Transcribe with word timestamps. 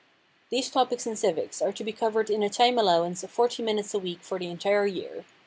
These 0.49 0.71
topics 0.71 1.05
in 1.05 1.15
civics 1.15 1.61
are 1.61 1.71
to 1.73 1.83
be 1.83 1.91
covered 1.91 2.31
in 2.31 2.41
a 2.41 2.49
time 2.49 2.79
allowance 2.79 3.23
of 3.23 3.29
forty 3.29 3.61
minutes 3.61 3.93
a 3.93 3.99
week 3.99 4.23
for 4.23 4.39
the 4.39 4.47
entire 4.49 4.87
year. 4.87 5.25